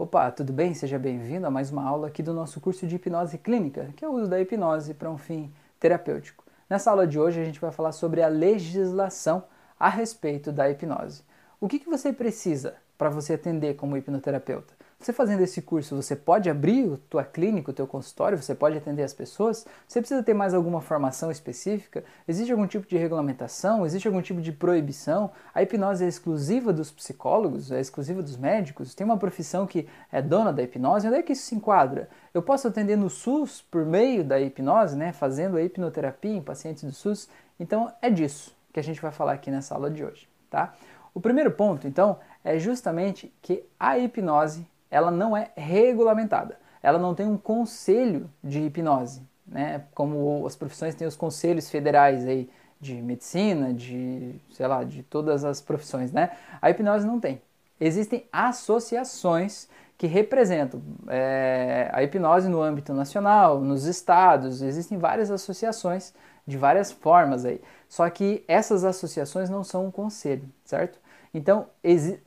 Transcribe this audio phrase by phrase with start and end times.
[0.00, 0.74] Opa, tudo bem?
[0.74, 4.08] Seja bem-vindo a mais uma aula aqui do nosso curso de hipnose clínica, que é
[4.08, 6.44] o uso da hipnose para um fim terapêutico.
[6.70, 9.42] Nessa aula de hoje a gente vai falar sobre a legislação
[9.76, 11.24] a respeito da hipnose.
[11.60, 14.72] O que, que você precisa para você atender como hipnoterapeuta?
[15.00, 18.76] Você fazendo esse curso, você pode abrir a tua clínica, o teu consultório, você pode
[18.76, 19.64] atender as pessoas?
[19.86, 22.04] Você precisa ter mais alguma formação específica?
[22.26, 23.86] Existe algum tipo de regulamentação?
[23.86, 25.30] Existe algum tipo de proibição?
[25.54, 27.70] A hipnose é exclusiva dos psicólogos?
[27.70, 28.92] É exclusiva dos médicos?
[28.92, 31.06] Tem uma profissão que é dona da hipnose?
[31.06, 32.08] Onde é que isso se enquadra?
[32.34, 36.82] Eu posso atender no SUS por meio da hipnose, né, fazendo a hipnoterapia em pacientes
[36.82, 37.28] do SUS?
[37.60, 40.74] Então é disso que a gente vai falar aqui nessa aula de hoje, tá?
[41.14, 46.58] O primeiro ponto, então, é justamente que a hipnose ela não é regulamentada.
[46.82, 49.82] Ela não tem um conselho de hipnose, né?
[49.94, 52.48] Como as profissões têm os conselhos federais aí
[52.80, 56.30] de medicina, de, sei lá, de todas as profissões, né?
[56.62, 57.42] A hipnose não tem.
[57.80, 66.14] Existem associações que representam é, a hipnose no âmbito nacional, nos estados, existem várias associações
[66.46, 67.60] de várias formas aí.
[67.88, 71.00] Só que essas associações não são um conselho, certo?
[71.32, 71.66] Então,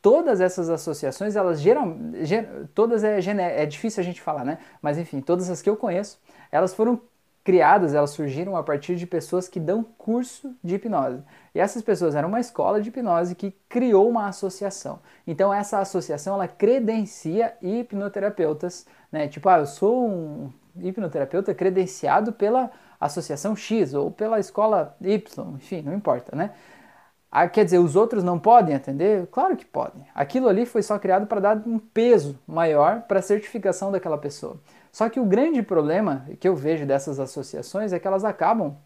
[0.00, 4.58] todas essas associações, elas geram, ger todas é, é difícil a gente falar, né?
[4.80, 6.18] Mas enfim, todas as que eu conheço,
[6.50, 7.00] elas foram
[7.46, 11.22] criadas, elas surgiram a partir de pessoas que dão curso de hipnose.
[11.54, 14.98] E essas pessoas eram uma escola de hipnose que criou uma associação.
[15.24, 19.28] Então essa associação ela credencia hipnoterapeutas, né?
[19.28, 22.68] Tipo, ah, eu sou um hipnoterapeuta credenciado pela
[23.00, 26.52] associação X ou pela escola Y, enfim, não importa, né?
[27.38, 29.26] Ah, quer dizer, os outros não podem atender?
[29.26, 30.06] Claro que podem.
[30.14, 34.58] Aquilo ali foi só criado para dar um peso maior para a certificação daquela pessoa.
[34.90, 38.78] Só que o grande problema que eu vejo dessas associações é que elas acabam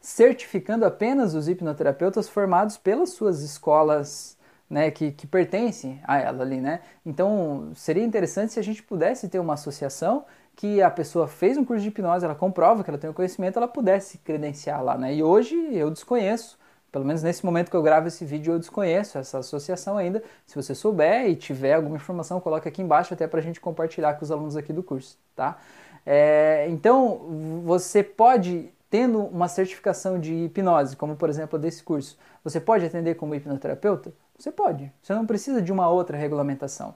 [0.00, 4.38] certificando apenas os hipnoterapeutas formados pelas suas escolas
[4.70, 6.80] né, que, que pertencem a ela ali, né?
[7.04, 10.24] Então seria interessante se a gente pudesse ter uma associação
[10.56, 13.58] que a pessoa fez um curso de hipnose, ela comprova que ela tem o conhecimento,
[13.58, 15.14] ela pudesse credenciar lá, né?
[15.14, 16.57] E hoje eu desconheço
[16.90, 20.22] pelo menos nesse momento que eu gravo esse vídeo, eu desconheço essa associação ainda.
[20.46, 24.14] Se você souber e tiver alguma informação, coloque aqui embaixo até para a gente compartilhar
[24.14, 25.58] com os alunos aqui do curso, tá?
[26.04, 32.58] É, então, você pode, tendo uma certificação de hipnose, como por exemplo desse curso, você
[32.58, 34.12] pode atender como hipnoterapeuta?
[34.38, 34.90] Você pode.
[35.02, 36.94] Você não precisa de uma outra regulamentação.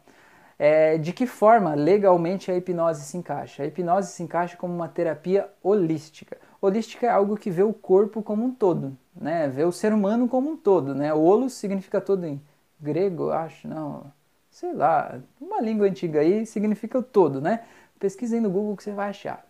[0.59, 3.63] É, de que forma legalmente a hipnose se encaixa?
[3.63, 6.39] A hipnose se encaixa como uma terapia holística.
[6.63, 9.49] Holística é algo que vê o corpo como um todo, né?
[9.49, 11.13] Vê o ser humano como um todo, né?
[11.13, 12.41] Holos significa todo em
[12.81, 14.13] grego, acho, não,
[14.49, 17.65] sei lá, uma língua antiga aí significa o todo, né?
[17.99, 19.45] Pesquisa aí no Google que você vai achar.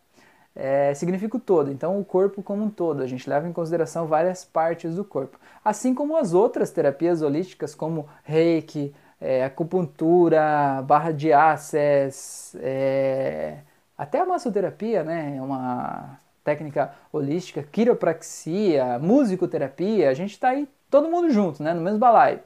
[0.56, 4.06] É, significa o todo, então o corpo como um todo, a gente leva em consideração
[4.06, 5.38] várias partes do corpo.
[5.64, 13.58] Assim como as outras terapias holísticas, como reiki, é, acupuntura, barra de access, é,
[13.98, 15.36] até a massoterapia, né?
[15.36, 21.80] É uma técnica holística, quiropraxia, musicoterapia, a gente está aí todo mundo junto, né, no
[21.80, 22.40] mesmo balaio.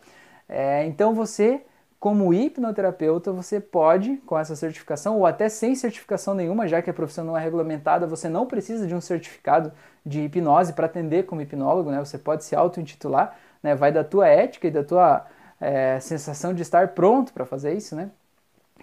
[0.48, 1.62] É, então você,
[1.98, 6.94] como hipnoterapeuta, você pode, com essa certificação, ou até sem certificação nenhuma, já que a
[6.94, 9.72] profissão não é regulamentada, você não precisa de um certificado
[10.04, 14.28] de hipnose para atender como hipnólogo, né, você pode se auto-intitular, né, vai da tua
[14.28, 15.26] ética e da tua
[15.60, 18.10] é, sensação de estar pronto para fazer isso, né,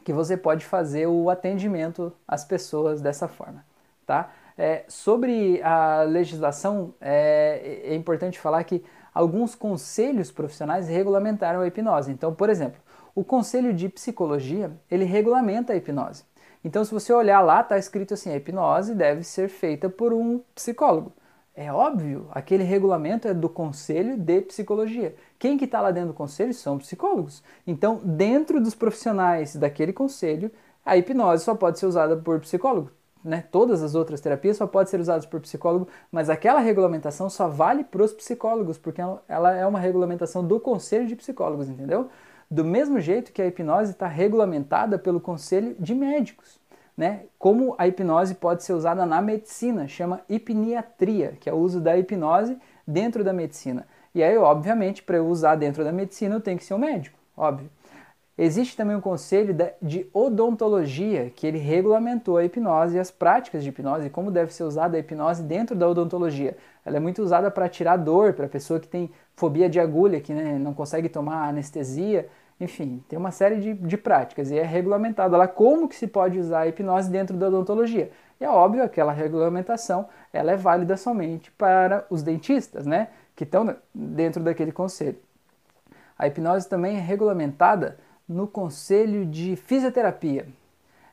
[0.03, 3.63] que você pode fazer o atendimento às pessoas dessa forma,
[4.05, 4.29] tá?
[4.57, 8.83] É, sobre a legislação, é, é, importante falar que
[9.13, 12.11] alguns conselhos profissionais regulamentaram a hipnose.
[12.11, 12.79] Então, por exemplo,
[13.15, 16.23] o Conselho de Psicologia, ele regulamenta a hipnose.
[16.63, 20.41] Então, se você olhar lá, está escrito assim, a hipnose deve ser feita por um
[20.55, 21.11] psicólogo.
[21.55, 25.15] É óbvio, aquele regulamento é do Conselho de Psicologia.
[25.37, 27.43] Quem que está lá dentro do conselho são psicólogos.
[27.67, 30.49] Então, dentro dos profissionais daquele conselho,
[30.83, 32.91] a hipnose só pode ser usada por psicólogo
[33.23, 37.47] né, todas as outras terapias só podem ser usadas por psicólogo, mas aquela regulamentação só
[37.47, 42.09] vale para os psicólogos, porque ela é uma regulamentação do Conselho de Psicólogos, entendeu?
[42.49, 46.61] Do mesmo jeito que a hipnose está regulamentada pelo Conselho de Médicos.
[46.95, 47.23] Né?
[47.39, 51.97] Como a hipnose pode ser usada na medicina, chama hipniatria, que é o uso da
[51.97, 53.87] hipnose dentro da medicina.
[54.13, 57.17] E aí, obviamente, para eu usar dentro da medicina, eu tenho que ser um médico,
[57.35, 57.69] óbvio.
[58.35, 63.69] Existe também um conselho de odontologia que ele regulamentou a hipnose e as práticas de
[63.69, 66.57] hipnose como deve ser usada a hipnose dentro da odontologia.
[66.83, 70.33] Ela é muito usada para tirar dor, para pessoa que tem fobia de agulha, que
[70.33, 72.27] né, não consegue tomar anestesia,
[72.59, 76.39] enfim, tem uma série de, de práticas e é regulamentado lá como que se pode
[76.39, 78.09] usar a hipnose dentro da odontologia.
[78.41, 83.75] E é óbvio, aquela regulamentação ela é válida somente para os dentistas, né, que estão
[83.93, 85.19] dentro daquele conselho.
[86.17, 87.99] A hipnose também é regulamentada
[88.33, 90.47] no Conselho de Fisioterapia.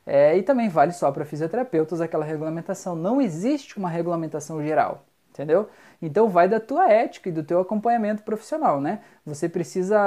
[0.05, 2.95] É, e também vale só para fisioterapeutas aquela regulamentação.
[2.95, 5.69] Não existe uma regulamentação geral, entendeu?
[6.01, 9.01] Então vai da tua ética e do teu acompanhamento profissional, né?
[9.23, 9.97] Você precisa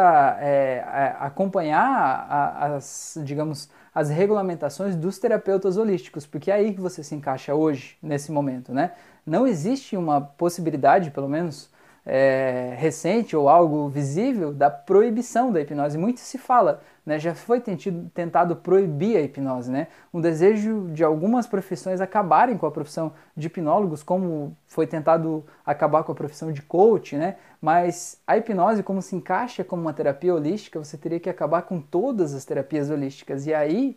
[0.40, 0.84] é,
[1.20, 2.26] acompanhar
[2.75, 7.96] as, digamos, as regulamentações dos terapeutas holísticos, porque é aí que você se encaixa hoje,
[8.02, 8.90] nesse momento, né?
[9.25, 11.70] Não existe uma possibilidade, pelo menos,
[12.05, 15.96] é, recente ou algo visível da proibição da hipnose.
[15.96, 17.18] Muito se fala, né?
[17.18, 19.70] já foi tentido, tentado proibir a hipnose.
[19.70, 19.88] Né?
[20.12, 26.02] Um desejo de algumas profissões acabarem com a profissão de hipnólogos, como foi tentado acabar
[26.04, 27.36] com a profissão de coach, né?
[27.60, 31.80] mas a hipnose, como se encaixa como uma terapia holística, você teria que acabar com
[31.80, 33.46] todas as terapias holísticas.
[33.46, 33.96] E aí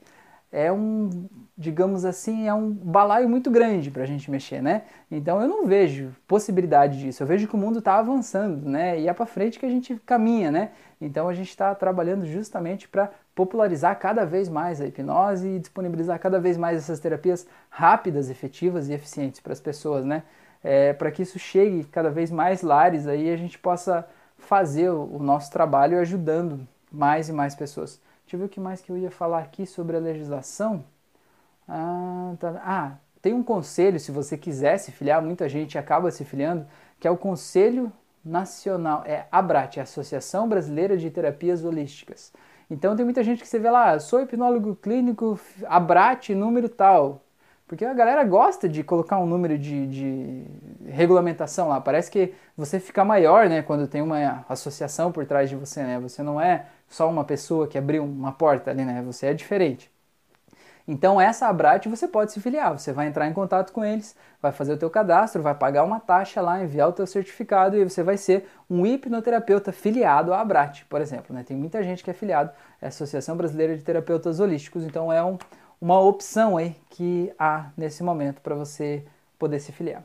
[0.52, 1.28] é um,
[1.58, 4.84] digamos assim, é um balaio muito grande para a gente mexer, né?
[5.12, 7.22] Então eu não vejo possibilidade disso.
[7.22, 9.00] Eu vejo que o mundo está avançando, né?
[9.00, 10.72] E é para frente que a gente caminha, né?
[11.02, 16.18] Então a gente está trabalhando justamente para popularizar cada vez mais a hipnose e disponibilizar
[16.20, 20.24] cada vez mais essas terapias rápidas, efetivas e eficientes para as pessoas, né?
[20.64, 24.08] É, para que isso chegue cada vez mais lares aí a gente possa
[24.38, 28.02] fazer o nosso trabalho ajudando mais e mais pessoas.
[28.28, 30.84] Deixa eu ver o que mais que eu ia falar aqui sobre a legislação.
[31.66, 32.62] Ah, tá.
[32.62, 32.92] ah,
[33.22, 36.68] tem um conselho, se você quiser se filiar, muita gente acaba se filiando,
[37.00, 37.90] que é o Conselho
[38.26, 42.34] Nacional, é ABRAT, é Associação Brasileira de Terapias Holísticas.
[42.70, 47.22] Então tem muita gente que você vê lá, sou hipnólogo clínico, ABRAT, número tal.
[47.66, 50.44] Porque a galera gosta de colocar um número de, de,
[50.86, 51.80] regulamentação lá.
[51.80, 56.00] Parece que você fica maior, né, quando tem uma associação por trás de você, né?
[56.00, 59.02] Você não é só uma pessoa que abriu uma porta ali, né?
[59.04, 59.92] Você é diferente.
[60.88, 64.54] Então essa Abrat você pode se filiar, você vai entrar em contato com eles, vai
[64.54, 68.02] fazer o teu cadastro, vai pagar uma taxa lá, enviar o teu certificado e você
[68.02, 71.36] vai ser um hipnoterapeuta filiado à Abrat, por exemplo.
[71.36, 71.44] Né?
[71.44, 72.52] Tem muita gente que é filiado
[72.82, 75.38] à Associação Brasileira de Terapeutas Holísticos, então é um,
[75.82, 79.04] uma opção aí que há nesse momento para você
[79.38, 80.04] poder se filiar.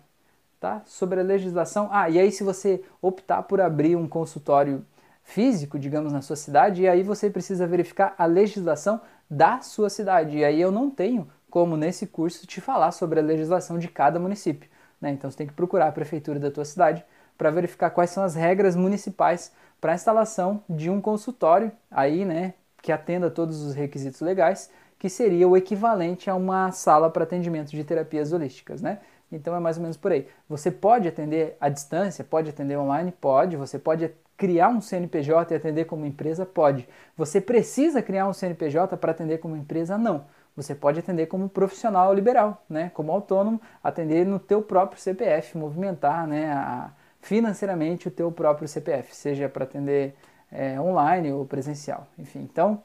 [0.58, 0.82] Tá?
[0.84, 4.84] Sobre a legislação, ah, e aí se você optar por abrir um consultório
[5.22, 10.38] físico, digamos, na sua cidade, e aí você precisa verificar a legislação da sua cidade.
[10.38, 14.18] E aí eu não tenho como nesse curso te falar sobre a legislação de cada
[14.18, 14.70] município.
[15.00, 15.10] Né?
[15.10, 17.04] Então você tem que procurar a prefeitura da tua cidade
[17.36, 22.54] para verificar quais são as regras municipais para a instalação de um consultório aí, né,
[22.80, 27.70] que atenda todos os requisitos legais, que seria o equivalente a uma sala para atendimento
[27.70, 29.00] de terapias holísticas, né?
[29.32, 30.28] Então é mais ou menos por aí.
[30.48, 33.56] Você pode atender à distância, pode atender online, pode.
[33.56, 34.08] Você pode
[34.42, 36.44] criar um CNPJ e atender como empresa?
[36.44, 36.88] Pode.
[37.16, 39.96] Você precisa criar um CNPJ para atender como empresa?
[39.96, 40.24] Não.
[40.56, 42.90] Você pode atender como profissional liberal, né?
[42.92, 46.90] como autônomo, atender no teu próprio CPF, movimentar né, a,
[47.20, 50.16] financeiramente o teu próprio CPF, seja para atender
[50.50, 52.08] é, online ou presencial.
[52.18, 52.82] Enfim, então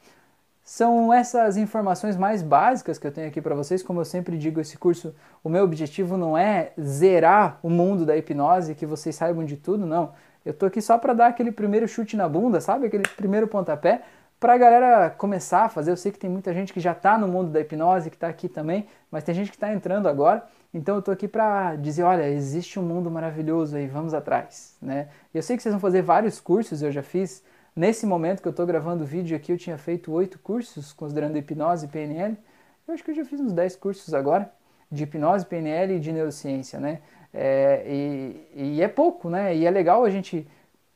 [0.63, 3.81] são essas informações mais básicas que eu tenho aqui para vocês.
[3.81, 8.15] Como eu sempre digo, esse curso, o meu objetivo não é zerar o mundo da
[8.15, 10.13] hipnose, que vocês saibam de tudo, não.
[10.47, 12.87] Eu tô aqui só para dar aquele primeiro chute na bunda, sabe?
[12.87, 14.01] Aquele primeiro pontapé
[14.39, 15.91] para a galera começar a fazer.
[15.91, 18.29] Eu sei que tem muita gente que já está no mundo da hipnose, que está
[18.29, 20.47] aqui também, mas tem gente que está entrando agora.
[20.73, 25.09] Então eu estou aqui para dizer, olha, existe um mundo maravilhoso aí, vamos atrás, né?
[25.33, 27.43] Eu sei que vocês vão fazer vários cursos, eu já fiz.
[27.75, 31.37] Nesse momento que eu estou gravando o vídeo aqui, eu tinha feito oito cursos, considerando
[31.37, 32.37] hipnose e PNL.
[32.87, 34.49] Eu acho que eu já fiz uns dez cursos agora,
[34.89, 37.01] de hipnose, PNL e de neurociência, né?
[37.33, 39.55] É, e, e, é pouco, né?
[39.55, 40.47] E é legal a gente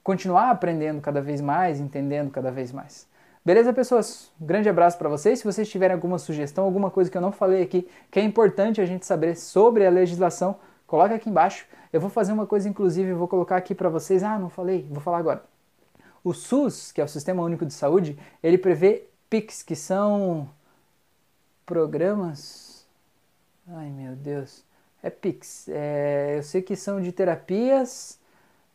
[0.03, 3.07] continuar aprendendo cada vez mais, entendendo cada vez mais.
[3.43, 4.31] Beleza, pessoas?
[4.39, 5.39] Um grande abraço para vocês.
[5.39, 8.79] Se vocês tiverem alguma sugestão, alguma coisa que eu não falei aqui, que é importante
[8.79, 11.65] a gente saber sobre a legislação, coloca aqui embaixo.
[11.91, 14.23] Eu vou fazer uma coisa, inclusive, vou colocar aqui para vocês.
[14.23, 15.43] Ah, não falei, vou falar agora.
[16.23, 20.47] O SUS, que é o Sistema Único de Saúde, ele prevê PICs, que são
[21.65, 22.85] programas.
[23.67, 24.71] Ai, meu Deus
[25.03, 25.67] é Pix.
[25.70, 28.20] É, eu sei que são de terapias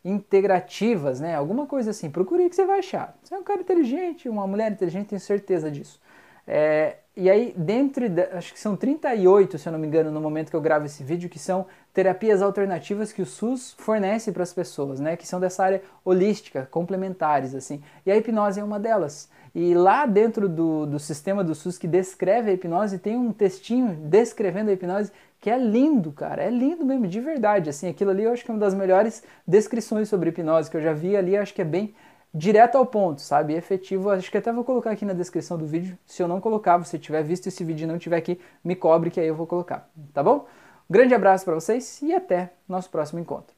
[0.03, 1.35] integrativas, né?
[1.35, 2.09] Alguma coisa assim.
[2.09, 3.17] Procure que você vai achar.
[3.23, 5.99] Você é um cara inteligente, uma mulher inteligente, tenho certeza disso.
[6.47, 10.21] É, e aí, dentro, de, acho que são 38, se eu não me engano, no
[10.21, 14.43] momento que eu gravo esse vídeo, que são terapias alternativas que o SUS fornece para
[14.43, 15.17] as pessoas, né?
[15.17, 17.81] Que são dessa área holística, complementares, assim.
[18.05, 19.29] E a hipnose é uma delas.
[19.53, 23.95] E lá dentro do, do sistema do SUS que descreve a hipnose, tem um textinho
[23.95, 26.43] descrevendo a hipnose que é lindo, cara.
[26.43, 27.69] É lindo mesmo, de verdade.
[27.69, 30.81] Assim, aquilo ali eu acho que é uma das melhores descrições sobre hipnose que eu
[30.81, 31.37] já vi ali.
[31.37, 31.93] Acho que é bem
[32.33, 33.53] direto ao ponto, sabe?
[33.53, 34.09] Efetivo.
[34.09, 35.97] Acho que até vou colocar aqui na descrição do vídeo.
[36.05, 39.09] Se eu não colocar, você tiver visto esse vídeo e não tiver aqui, me cobre
[39.09, 40.45] que aí eu vou colocar, tá bom?
[40.89, 43.56] Grande abraço para vocês e até nosso próximo encontro.